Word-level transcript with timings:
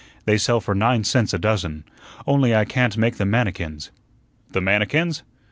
They 0.25 0.39
sell 0.39 0.59
for 0.59 0.73
nine 0.73 1.03
cents 1.03 1.31
a 1.31 1.37
dozen. 1.37 1.83
Only 2.25 2.55
I 2.55 2.65
can't 2.65 2.97
make 2.97 3.17
the 3.17 3.23
manikins." 3.23 3.91
"The 4.49 4.59
manikins?" 4.59 5.21